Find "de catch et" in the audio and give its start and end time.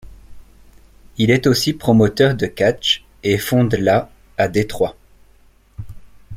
2.33-3.37